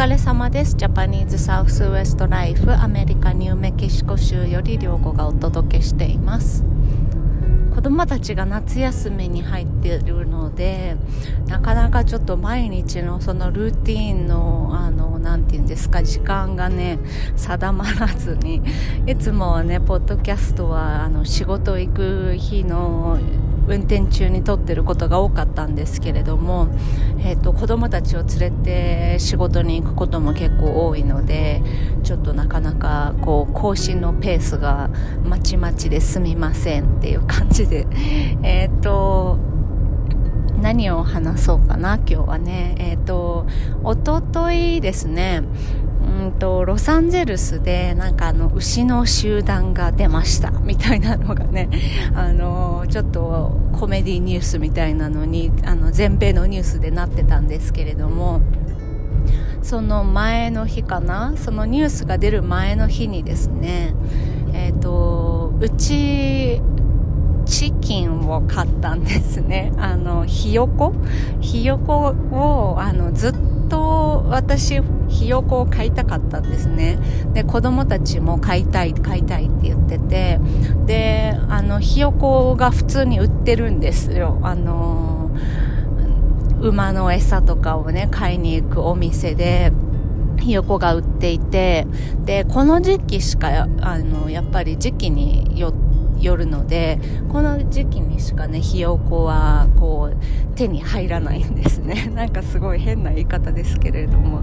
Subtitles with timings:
[0.00, 0.76] 疲れ様です。
[0.76, 6.64] ジャパニーズサウスウエストライフアメリカニューメキシコ州より良子がお届けしています。
[7.74, 10.96] 子供たちが夏休みに入っているので
[11.48, 16.98] なかなかちょっと毎日のそのルーティンのあのなて言うんですか時間がね
[17.36, 18.62] 定まらずに
[19.06, 23.18] いつもはねポッドキャストはあの仕事行く日の
[23.68, 26.68] 運転中に撮ってることが多かったんですけれども、
[27.20, 31.62] えーと、子供たちを連れて仕事に行くことも結構多いので
[32.02, 34.90] ちょっとなかなかこう更新のペースが
[35.24, 37.86] まちまちですみませんっていう感じで
[38.42, 39.38] えっ、と
[40.60, 42.74] 何を話そうかな今日はね。
[42.78, 43.46] えっ、ー、と
[43.82, 45.42] おとといですね。
[46.30, 51.68] うんとロサンゼルスでなんかあの牛の集団が出ましたみたいなのがね
[52.14, 58.40] あのちょっとコメディニュースみたいなのにあの全米のニュースでなってたんですけれども
[59.62, 61.34] その前の日かな？
[61.36, 63.94] そのニュースが出る前の日にですね
[64.54, 66.62] えっ、ー、とうち
[67.44, 69.72] チキンを買ったんですね。
[69.76, 70.94] あのひよこ？
[71.40, 76.98] ひよこをあのずっと私ひよこを買いたかったんですね。
[77.32, 80.40] で子供たちも買いたい買いたいって言ってて。
[80.86, 84.38] であのひよこが普通に売ってるんですよ。
[84.42, 85.30] あの
[86.60, 89.72] 馬の餌とかをね買いに行くお店で
[90.38, 91.86] ひよこが売っていて。
[92.24, 97.00] でこの時期しかあのやっぱり時期によってよるので
[97.32, 99.68] この時期にしかねひよこは
[100.60, 102.10] 手に入らないんですね。
[102.14, 104.42] なんかすごい変な言い方ですけれども、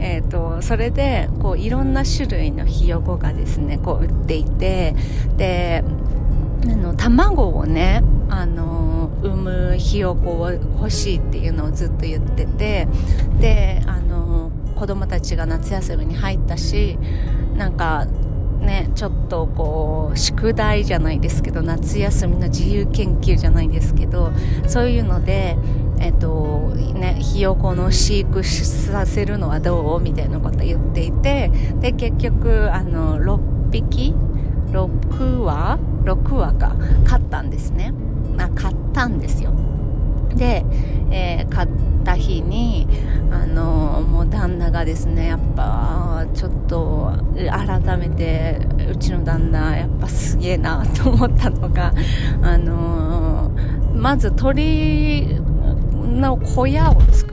[0.00, 4.94] えーと、それでこういろんな種類のひよこがですねこう売っていて
[5.36, 5.84] で
[6.68, 12.88] あの卵をねあの産むひよこを欲しいっていうのをずっと言ってて
[13.40, 16.98] であの子供たちが夏休みに入ったし
[17.56, 18.06] なんか
[18.62, 24.32] ねちょっとこう宿題じゃないですけど夏休みの自由研究じゃないですけど
[24.66, 25.56] そういうので
[26.00, 30.00] えっとね、ひよこの飼育させるのはどう？
[30.00, 31.50] みたいなこと言っていて
[31.80, 34.14] で結局あの6匹
[34.72, 36.76] ？6羽？6羽か。
[37.04, 37.92] 買ったんですね。
[38.38, 39.52] あ買ったんですよ。
[40.34, 40.64] で、
[41.10, 41.66] えー、買
[42.02, 42.86] った日に
[43.30, 48.58] あのもう旦那がですねやっぱちょっと改めて
[48.90, 51.94] うちの旦那やっぱすげえなと思ったのが
[52.42, 53.50] あの
[53.94, 55.38] まず鳥
[56.20, 57.31] の小屋を作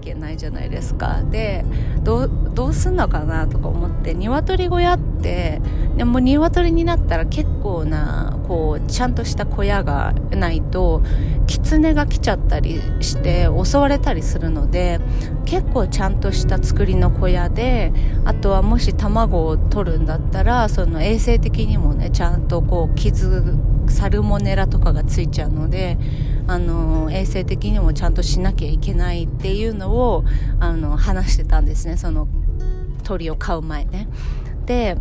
[0.00, 1.22] けないじゃないですか。
[1.30, 1.64] で
[2.02, 5.60] どうすんのかなとか思って鶏小屋って
[5.96, 11.02] でも鶏になったら結構なこうちゃんとした小屋がないと
[11.46, 15.00] 狐が来ちゃったりして襲われたりするので
[15.44, 17.92] 結構ちゃんとした作りの小屋で
[18.24, 23.58] あとはもし卵を取るんだったらその衛生的にもねちゃんとこう傷
[23.90, 25.98] サルモネラとかがついちゃうので
[26.46, 30.24] あの衛生的にもちゃんとしなきゃいけないっていうのを
[30.58, 31.96] あの話してたんですね。
[31.96, 32.28] その
[33.02, 34.08] 鳥を飼う前ね。
[34.66, 34.96] で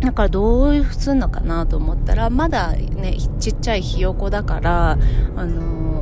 [0.00, 4.98] だからどうすんのかなと思ったらまだねちっちゃいひよこだから
[5.36, 5.92] あの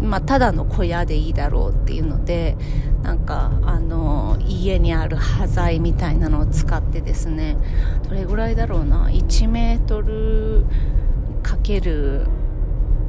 [0.00, 2.56] まあ、ただの小屋でいいだろうっていうので
[3.02, 7.56] なんかあの家にある端材みたいなのを使ってですね
[8.08, 10.66] どれぐらいだろうな？1メートル
[11.48, 12.26] かける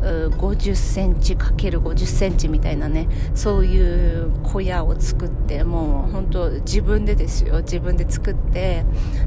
[0.01, 7.57] 50センチ ×50 センチみたいなねそういう小屋を作ってもう本当自分でですよ。
[7.57, 8.85] 自分で作って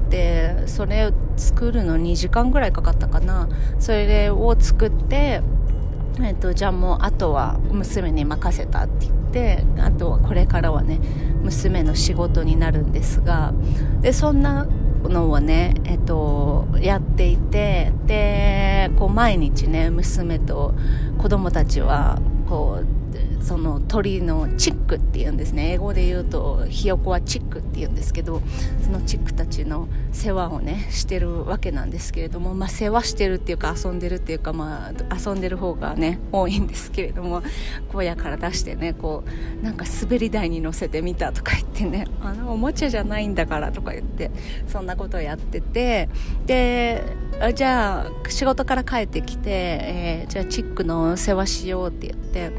[0.09, 3.51] でそれを作るの2時間ぐらいかかったかな。
[3.79, 5.43] それを作って
[6.23, 11.01] えっと、じゃあもうあとは娘に任せたって言ってあとはこれからはね
[11.43, 13.53] 娘の仕事になるんですが
[14.03, 14.67] でそんな
[15.09, 20.75] のをね、えっと、やっていてでこう毎日ね娘と
[21.19, 22.19] 子供たちは
[23.43, 25.73] その鳥のチックっていうんですね。
[25.73, 28.41] 英語で言うとひよこはチックっていうんですけど
[28.83, 37.43] そのチックたちの世話をねしてるわけなんですけれども、まあ、世話してるっていうか遊んでるっていうか、まあ、遊んでる方がね多いんですけれども
[37.91, 39.25] 小屋から出してねこ
[39.61, 44.31] うなんか滑り台に乗せてみたとか言ってねあのおもちゃじゃないんだからとか言って
[44.67, 46.09] そんなことをやってて
[46.47, 47.05] で
[47.55, 52.53] じゃあ仕事から帰ってきて、えー、じゃあチックの世話しようって言って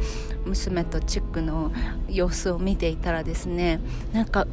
[0.45, 1.71] 娘とチックの
[2.09, 3.79] 様子を見ていたらですね
[4.11, 4.45] なんか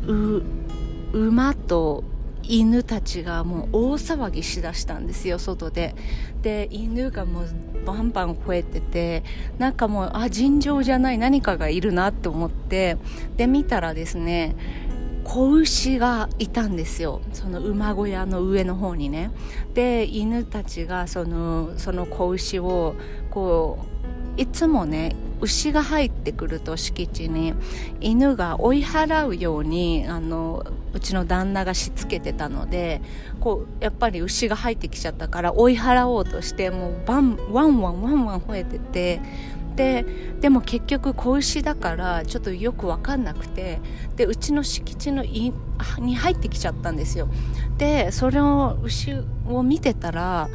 [1.12, 2.04] 馬と
[2.42, 5.94] 犬たちがもう大騒ぎしだしたんですよ外で。
[6.42, 7.46] で犬がもう
[7.84, 9.22] バンバン吠えてて
[9.58, 12.96] なんかもうあ尋常じゃない何かがいるなと思って
[13.36, 14.56] で見たらですね
[15.30, 17.20] 子牛がいたんですよ。
[17.32, 19.30] その馬小屋の上の方にね。
[19.74, 22.96] で犬たちがそのその子牛を
[23.30, 23.86] こ
[24.36, 27.54] ういつもね牛が入ってくると敷地に
[28.00, 33.00] 犬が追い払うようにあのうちの旦那がしつけてたので
[33.38, 39.20] こうやっぱり牛が入ってきちゃったから追い払おうとしてもうバンワンワンワンワン吠えてて
[39.76, 40.04] で
[40.40, 43.80] でも結局子牛だからちょっとよく分かんなくて
[44.16, 45.52] でうちの敷地のい
[45.98, 47.28] に入ってきちゃったんですよ。
[47.78, 49.14] でそれを牛
[49.46, 50.48] を見てたら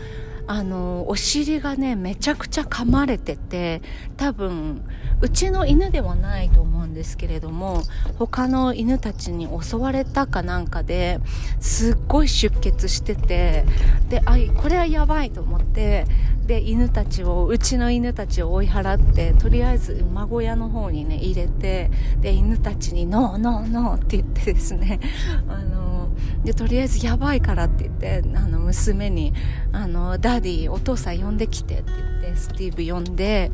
[0.48, 3.82] あのお尻がねめちゃくちゃ噛まれてて
[4.16, 4.84] 多分
[5.22, 7.82] うちの犬ではないと思うんですけれども
[8.20, 11.20] 他の犬たちに襲われたかなんかで
[11.60, 13.66] すっごい出血してて
[14.10, 16.06] であこれはやばいと思って
[16.46, 21.90] で犬たちをうちの犬たちを追い払ってとりあえず馬小屋の方にね入れて
[22.22, 25.00] で犬たちに「No no no」って言ってですね
[25.50, 26.10] あの
[26.44, 29.34] でとりあえずやばいからって言ってあの娘に
[29.72, 33.52] あの「Daddy お父さん呼んできて」って言ってスティーブ呼んで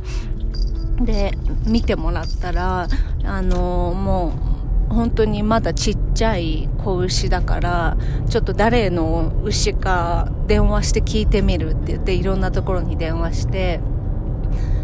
[0.99, 2.87] で見てもらったら
[3.23, 4.50] あのもう
[4.91, 7.97] 本当にまだちっちゃい子牛だから
[8.29, 13.79] ちょっと誰の牛か電話して聞いてみるって言っていろんなところに電話して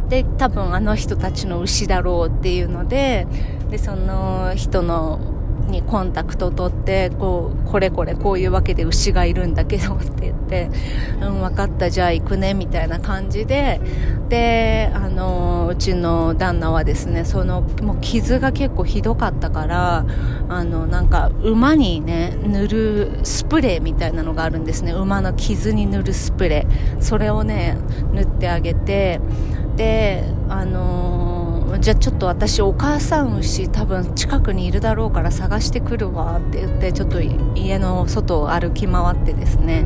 [0.09, 3.27] で多分あの人たちの牛だろうっていうので
[3.69, 5.36] でその人の
[5.67, 10.69] にコンタクト取ってこうこれこれこういうわけで牛がいるんだけどって言って
[11.21, 13.79] 「うん分かったじゃあ行くね」みたいな感じで
[14.29, 20.05] であのうちの旦那はですねそのもう傷が結構ひどかったから
[20.49, 24.91] あのなんか馬にね塗るスプレーみたいなのがあるんですね。
[24.93, 27.01] 馬の傷に塗るスプレー。
[27.01, 27.77] それをね
[28.13, 29.19] 塗ってあげて
[29.75, 31.26] であの
[31.79, 39.85] じゃあちょっと私お母さん牛多分近くにいるだろうから探してくるわって言ってちょっと家の外を歩き回ってですね。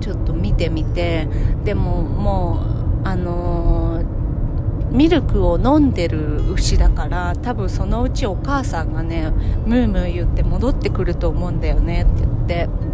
[0.00, 1.28] ちょっと見てみて。
[1.64, 2.64] でもも
[3.04, 9.30] うあのー、ミルクを飲んでる牛だから多分そのうちお母さんがね
[9.66, 12.90] ムームー言って戻ってくると思うんだよねって言って。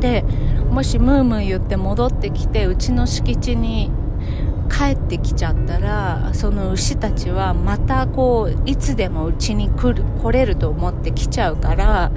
[0.00, 0.24] で
[0.70, 3.90] もしムームー言って戻ってきてうちの敷地に
[4.66, 12.10] 帰ってきちゃったらその牛たちはまたこういつでもうちに来る来れると思って来ちゃうから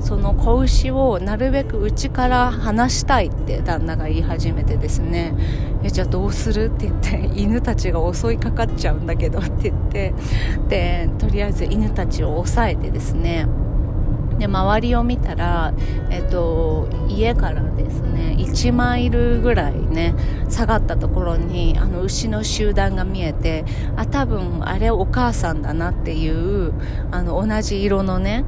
[0.00, 5.34] その子牛をなるべくうちから離したいって旦那が言い始めてですね。
[5.82, 10.14] えじゃあどうするって言って犬たちが襲いかかっちゃうんだけどって言って
[10.68, 13.46] でとりあえず犬たちを抑えてですね
[14.38, 15.72] で周りを見たら、
[16.10, 20.14] えっと、家からですね1マイルぐらいね
[20.48, 23.64] 下がったところにあの牛の集団が見えて
[23.96, 26.72] あ多分あれお母さんだなっていう
[27.10, 28.44] あの同じ色のね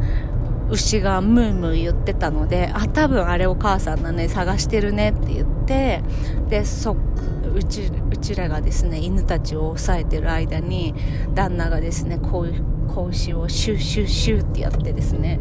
[0.70, 6.02] 牛がムームー言ってたのであ多分あれお母さんだね探してるねって言って
[6.48, 10.94] でそうちうちらがですね犬たちを抑えてる間に
[11.34, 15.38] 旦那がですねこういう子牛をシュッシュッシュッってやってですね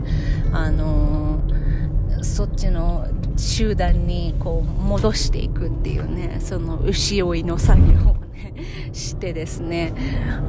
[0.53, 8.53] あのー、そっちの集団にこう戻していくっていうねその牛追いの作業をね
[8.93, 9.93] してですね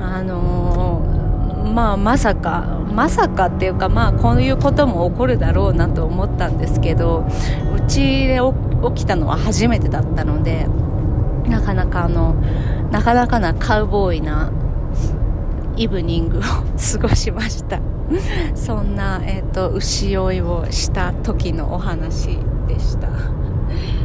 [0.01, 7.27] あのー、まあまさかまさかっていうかまあこういうことも起こるだろうなと思ったんですけど
[7.75, 8.41] うちで
[8.95, 10.67] 起きたのは初めてだったので
[11.49, 12.35] なかなかあの
[12.91, 14.53] なかなかなカウボーイな
[15.79, 17.81] イブニングを過ごしました。
[18.57, 23.09] そんな、えーと、牛追いをした時のお話でした。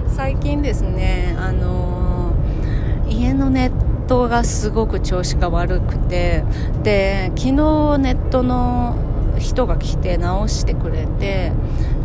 [0.07, 6.43] 最近ですねあのー、家のネットがすごく調子が悪くて
[6.83, 7.51] で昨日
[7.97, 8.95] ネットの
[9.39, 11.51] 人が来て直してくれて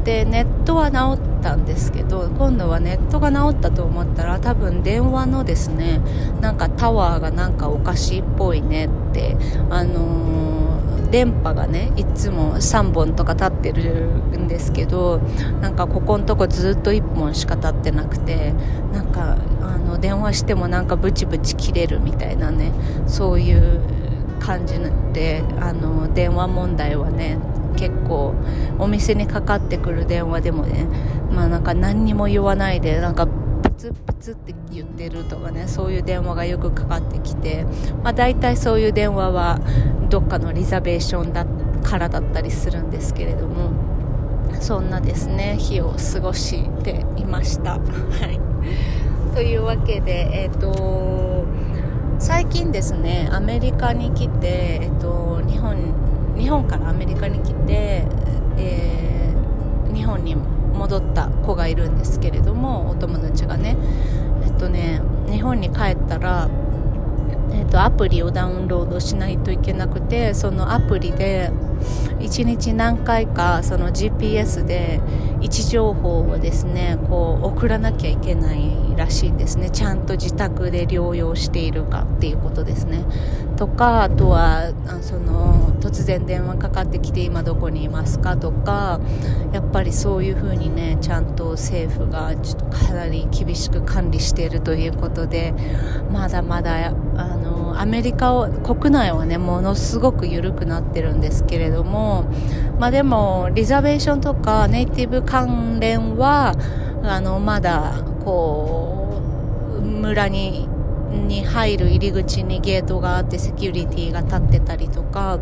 [0.05, 6.01] でネットは直ったんですけど今度はネットが直ったと思ったら多分電話のですね
[6.41, 9.37] なんかタワーがなんかおかしいっぽいねって
[9.71, 15.19] あのー、電波がねいつも3本とか立ってるんですけど
[15.61, 18.53] なんかここのとこずっと1本しか立ってなくて
[18.93, 22.73] なんかあの電話してもなんかブチブチ切れるみたいなね
[23.07, 23.81] そういう
[24.41, 24.79] 感じ
[25.13, 27.39] であの電話問題はね
[27.77, 28.35] 結構
[28.79, 30.87] お店にかかってくる電話でもね
[31.33, 37.65] まあなんか何にも言わないでなんかプツプツって言ってるとかねそういう電話がよくかかってきて
[38.03, 39.61] まあ大体そういう電話は
[40.09, 41.47] どっかのリザベーションだ
[41.83, 43.71] からだったりするんですけれども
[44.61, 47.73] そんなですね日を過ごしていました。
[47.73, 47.79] は
[48.31, 48.41] い
[49.35, 51.47] というわけで、えっ、ー、と
[52.19, 55.77] 最近ですねアメリカに来て、えっ、と日本
[56.37, 58.05] 日本からアメリカに来て
[58.59, 63.77] えー、日本に戻った子がいるんですけれどもお友達がね。
[64.45, 65.01] えっとね
[65.31, 66.49] 日本に帰ったら
[67.51, 71.51] えーと、アプリをダウンロードしないといけなくてそのアプリで
[72.19, 75.01] 1日何回かその GPS で
[75.41, 79.71] 位置情報をですねこう送らなきゃいけないらしいんですね。
[79.71, 83.05] ちゃんと自宅で療養しているかっていうことですね。
[83.59, 84.73] とかあとは
[85.03, 89.01] その突然電話かかってきて今どこにいますかとか
[89.53, 95.55] やっぱりそういうふうにねちゃんと政府がちょっとかなり厳しく管理しているということで
[96.13, 102.27] まだまだあのアメリカを国内はねものすごく緩くなってるんですけれども
[102.79, 106.55] まあでもリザベーションとかネイティブ関連は
[107.03, 109.21] あのまだこ
[109.79, 110.68] う村に
[111.11, 115.39] に入る入り口にゲートがあってセキュリティが立ってたりとか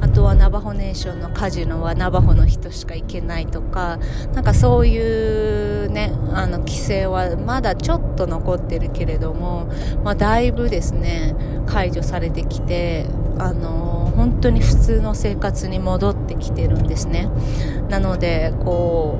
[0.00, 3.98] あとはナバホネーションのカジノはナバホの人しか行けないとか
[4.34, 9.70] なんかそういうねあの規制はまだちょっと残ってるけれども、
[10.04, 11.34] まあ、だいぶですね
[11.66, 13.06] 解除されてきて
[13.38, 17.30] あの本当に普通の生活に戻ってきてるんですね。
[17.88, 19.18] なのでこ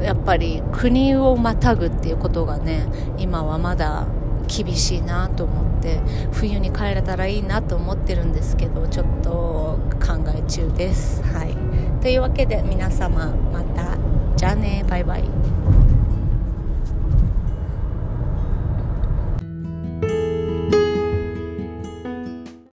[0.00, 2.86] うやっぱり国をまたぐっていうことがね
[3.16, 4.06] 今はまだ
[4.46, 6.00] 厳しいなと思って
[6.32, 11.22] 冬に帰れたらいいなと思ってるんですけどちょっと考え中です。
[11.22, 11.56] はい、
[12.02, 13.96] というわけで皆様また
[14.36, 15.53] じゃあねバイバイ。